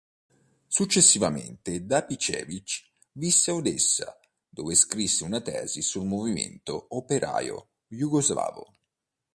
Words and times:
Successivamente 0.77 1.85
Dapčević 1.85 2.71
visse 3.11 3.51
a 3.51 3.53
Odessa, 3.53 4.19
dove 4.49 4.73
scrisse 4.73 5.23
una 5.23 5.41
tesi 5.41 5.83
sul 5.83 6.05
movimento 6.07 6.87
operaio 6.89 7.69
jugoslavo. 7.85 8.65